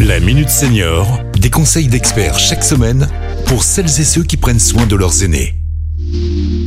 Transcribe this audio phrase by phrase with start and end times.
[0.00, 3.08] La Minute Senior, des conseils d'experts chaque semaine
[3.46, 5.54] pour celles et ceux qui prennent soin de leurs aînés.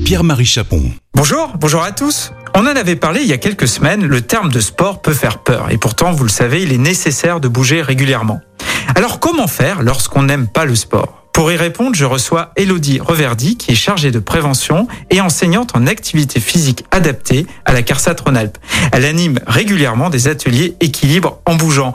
[0.04, 0.82] Pierre-Marie Chapon.
[1.14, 2.32] Bonjour, bonjour à tous.
[2.56, 5.44] On en avait parlé il y a quelques semaines, le terme de sport peut faire
[5.44, 8.42] peur et pourtant, vous le savez, il est nécessaire de bouger régulièrement.
[8.96, 11.28] Alors comment faire lorsqu'on n'aime pas le sport?
[11.34, 15.86] Pour y répondre, je reçois Elodie Reverdy, qui est chargée de prévention et enseignante en
[15.86, 18.58] activité physique adaptée à la CARSAT Rhône-Alpes.
[18.92, 21.94] Elle anime régulièrement des ateliers équilibre en bougeant.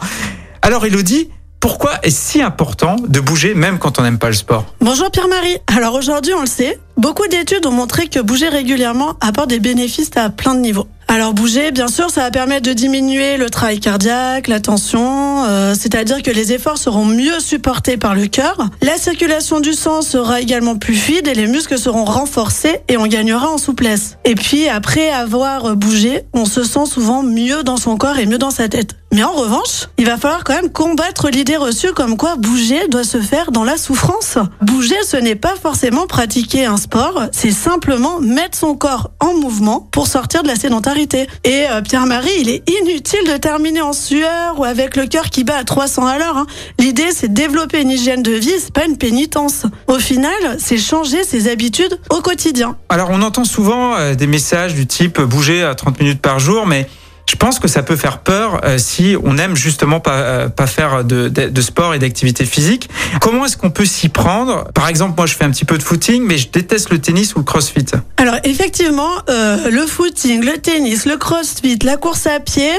[0.64, 1.28] Alors Elodie,
[1.60, 4.64] pourquoi est-ce si important de bouger même quand on n'aime pas le sport?
[4.80, 5.58] Bonjour Pierre-Marie.
[5.66, 10.16] Alors aujourd'hui, on le sait, beaucoup d'études ont montré que bouger régulièrement apporte des bénéfices
[10.16, 10.86] à plein de niveaux.
[11.06, 15.74] Alors bouger, bien sûr, ça va permettre de diminuer le travail cardiaque, la tension, euh,
[15.78, 18.56] c'est-à-dire que les efforts seront mieux supportés par le cœur.
[18.80, 23.06] La circulation du sang sera également plus fluide et les muscles seront renforcés et on
[23.06, 24.16] gagnera en souplesse.
[24.24, 28.38] Et puis après avoir bougé, on se sent souvent mieux dans son corps et mieux
[28.38, 28.96] dans sa tête.
[29.14, 33.04] Mais en revanche, il va falloir quand même combattre l'idée reçue comme quoi bouger doit
[33.04, 34.38] se faire dans la souffrance.
[34.60, 39.88] Bouger, ce n'est pas forcément pratiquer un sport, c'est simplement mettre son corps en mouvement
[39.92, 41.28] pour sortir de la sédentarité.
[41.44, 45.44] Et euh, Pierre-Marie, il est inutile de terminer en sueur ou avec le cœur qui
[45.44, 46.36] bat à 300 à l'heure.
[46.36, 46.46] Hein.
[46.80, 49.62] L'idée, c'est développer une hygiène de vie, c'est pas une pénitence.
[49.86, 52.76] Au final, c'est changer ses habitudes au quotidien.
[52.88, 56.66] Alors on entend souvent euh, des messages du type bouger à 30 minutes par jour,
[56.66, 56.88] mais
[57.26, 60.66] je pense que ça peut faire peur euh, si on aime justement pas, euh, pas
[60.66, 62.90] faire de, sport et d'activité physique.
[63.20, 64.70] Comment est-ce qu'on peut s'y prendre?
[64.74, 67.34] Par exemple, moi je fais un petit peu de footing, mais je déteste le tennis
[67.34, 67.86] ou le crossfit.
[68.18, 72.70] Alors effectivement, euh, le footing, le tennis, le crossfit, la course à pied,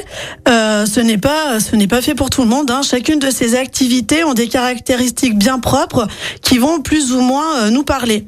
[0.45, 2.69] ce n'est pas pas fait pour tout le monde.
[2.71, 2.81] Hein.
[2.83, 6.07] Chacune de ces activités ont des caractéristiques bien propres
[6.41, 8.27] qui vont plus ou moins nous parler.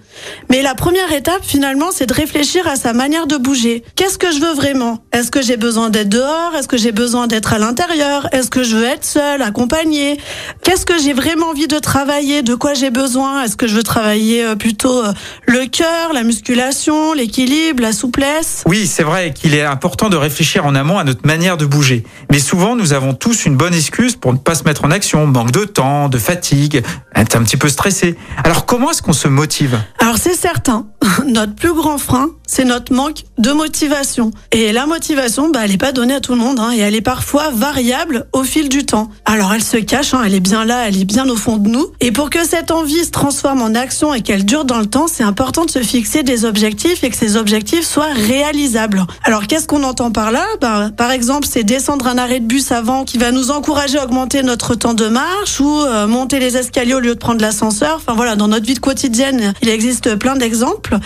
[0.50, 3.84] Mais la première étape finalement, c'est de réfléchir à sa manière de bouger.
[3.96, 5.00] Qu'est-ce que je veux vraiment?
[5.12, 6.56] Est-ce que j'ai besoin d'être dehors?
[6.58, 8.28] Est-ce que j'ai besoin d'être à l'intérieur?
[8.32, 10.18] Est-ce que je veux être seule, accompagnée?
[10.64, 12.42] Qu'est-ce que j'ai vraiment envie de travailler?
[12.42, 13.44] De quoi j'ai besoin?
[13.44, 15.14] Est-ce que je veux travailler euh, plutôt euh,
[15.46, 18.64] le cœur, la musculation, l'équilibre, la souplesse?
[18.66, 22.04] Oui, c'est vrai qu'il est important de réfléchir en amont à notre manière de bouger.
[22.32, 25.28] Mais souvent, nous avons tous une bonne excuse pour ne pas se mettre en action.
[25.28, 26.84] Manque de temps, de fatigue,
[27.16, 28.16] être un petit peu stressé.
[28.44, 29.80] Alors comment est-ce qu'on se motive?
[30.00, 30.88] Alors c'est certain,
[31.26, 34.32] notre plus grand frein, c'est notre manque de motivation.
[34.52, 36.94] Et la motivation, bah, elle n'est pas donnée à tout le monde, hein, et elle
[36.94, 39.10] est parfois variable au fil du temps.
[39.26, 41.68] Alors elle se cache, hein, elle est bien là, elle est bien au fond de
[41.70, 41.88] nous.
[42.02, 45.08] Et pour que cette envie se transforme en action et qu'elle dure dans le temps,
[45.08, 49.08] c'est important de se fixer des objectifs et que ces objectifs soient réalisables.
[49.24, 50.46] Alors qu'est-ce qu'on entend par là?
[50.62, 54.04] Bah, Par exemple, c'est descendre un arrêt de bus avant qui va nous encourager à
[54.04, 57.96] augmenter notre temps de marche ou euh, monter les escaliers au lieu de prendre l'ascenseur.
[57.96, 61.00] Enfin voilà, dans notre vie quotidienne, il existe plein d'exemples.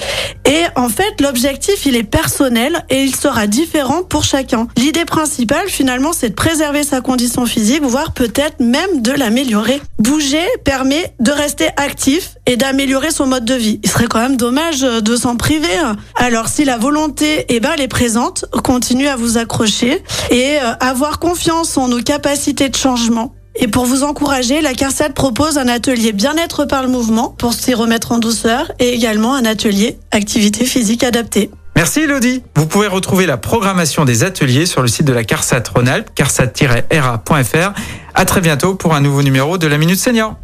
[0.44, 4.68] Et en fait, l'objectif, il est personnel et il sera différent pour chacun.
[4.82, 9.80] L'idée principale, finalement, c'est de préserver sa condition physique, voire peut-être même de l'améliorer.
[10.00, 13.80] Bouger permet de rester actif et d'améliorer son mode de vie.
[13.84, 15.68] Il serait quand même dommage de s'en priver.
[16.16, 20.74] Alors si la volonté eh ben, elle est présente, continue à vous accrocher et euh,
[20.80, 23.36] avoir confiance en nos capacités de changement.
[23.54, 27.76] Et pour vous encourager, la CARSAT propose un atelier bien-être par le mouvement pour s'y
[27.76, 31.52] remettre en douceur et également un atelier activité physique adaptée.
[31.82, 32.44] Merci Elodie.
[32.56, 37.74] Vous pouvez retrouver la programmation des ateliers sur le site de la CARSAT Rhône-Alpes, carsat-ra.fr.
[38.14, 40.36] À très bientôt pour un nouveau numéro de la Minute Senior.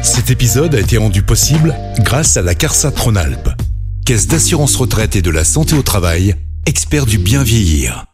[0.00, 3.50] Cet épisode a été rendu possible grâce à la CARSAT Rhône-Alpes,
[4.06, 8.06] Caisse d'assurance retraite et de la santé au travail, expert du bien vieillir.